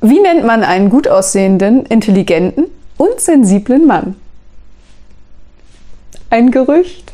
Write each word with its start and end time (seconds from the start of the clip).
Wie 0.00 0.20
nennt 0.20 0.44
man 0.44 0.62
einen 0.62 0.88
gut 0.88 1.08
aussehenden, 1.08 1.84
intelligenten 1.86 2.66
und 2.96 3.20
sensiblen 3.20 3.86
Mann? 3.86 4.14
Ein 6.30 6.50
Gerücht. 6.50 7.12